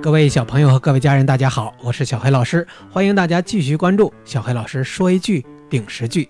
[0.00, 6.28] 各位小朋友和各位家人，大家好，我是小黑老师，欢迎大家继续关注小黑老师说一句顶十句。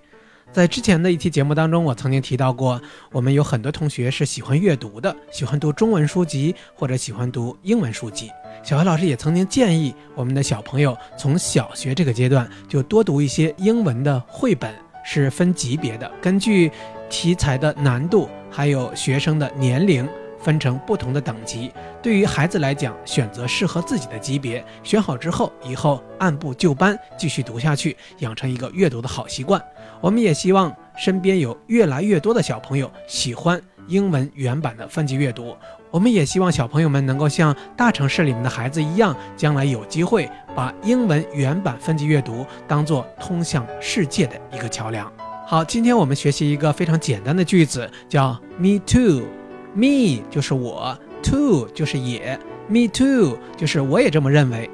[0.50, 2.80] 在之前的一期节目当中，我曾经提到过，
[3.12, 8.30] 我们有很多同学是喜欢阅读的，喜欢读中文书籍或者喜欢读英文书籍。
[8.64, 14.74] 小黑老师也曾经建议我们的小朋友从小学这个阶段就多读一些英文的绘本，
[15.04, 16.72] 是分级别的，根据
[17.10, 20.08] 题材的难度还有学生的年龄。
[20.40, 29.62] 分成不同的等级，对于孩子来讲，选择适合自己的级别，选好之后，以后按部就班继续读下去，养成一个阅读的好习惯。
[30.00, 35.56] 我们也希望身边有越来越多的小朋友喜欢英文原版的分级阅读。
[35.90, 45.10] 我们也希望小朋友们能够像大城市里面的孩子一样，将来有机会把英文原版分级阅读当做通向世界的一个桥梁。
[45.46, 49.37] 好，今天我们学习一个非常简单的句子，叫 Me too。
[49.74, 54.68] Me 就是我，too 就是也，Me too 就是我也这么认为。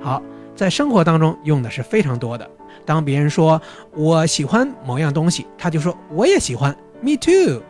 [0.00, 0.22] 好，
[0.54, 2.48] 在生活当中用的是非常多的。
[2.84, 3.60] 当别人说
[3.94, 7.62] 我喜欢某样东西，他就说我也喜欢，Me too。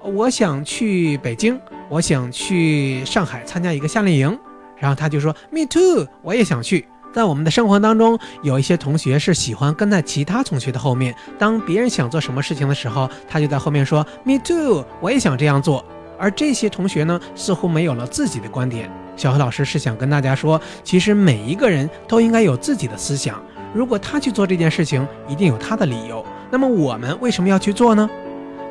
[0.00, 4.38] 我想去北京，我想去上海参加一个夏令营，
[4.76, 6.86] 然后他就说 Me too，我也想去。
[7.12, 15.84] 在我们的生活当中，有一些同学是喜欢跟在其他同学的后面，当别人想做什么事情的时候，他就在后面说 Me too，我也想这样做。
[16.22, 18.88] 而这些同学呢，似乎没有了自己的观点。
[19.16, 23.42] 小何老师是想跟大家说，其实每一个人都应该有自己的思想。
[23.74, 26.24] 如果他去做这件事情，一定有他的理由。
[26.48, 28.08] 那么我们为什么要去做呢？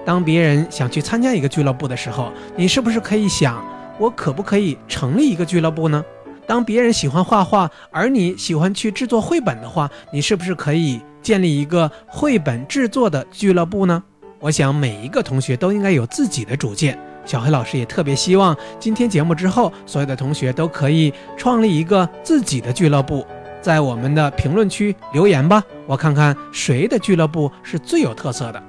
[0.05, 3.61] 当别人想去参加一个俱乐部的时候，你是不是可以想，
[3.99, 6.01] 我可不可以成立一个俱乐部呢？
[6.47, 14.01] 当别人喜欢画画，而你喜欢去制作绘本的话，你是不是可以建立一个绘本制作的俱乐部呢？
[14.41, 16.99] 我想每一个同学都应该有自己的主见。
[17.23, 23.25] 小黑老师也特别希望今天节目之后，所有的同学都可以创立一个自己的俱乐部，
[23.61, 28.61] 在我们的评论区留言吧，我看看谁的俱乐部是最有特色的。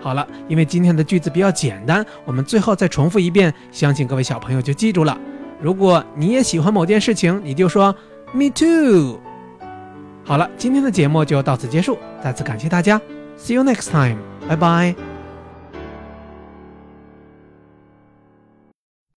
[0.00, 5.18] 好了，因为今天的句子比较简单，我们最后再重复一遍，相信各位小朋友就记住了。
[5.60, 7.94] 如果你也喜欢某件事情，你就说
[8.32, 9.18] “Me too”。
[10.24, 13.00] 好了，今天的节目就到此结束，再次感谢大家
[13.36, 14.18] ，See you next time，
[14.48, 15.01] 拜拜。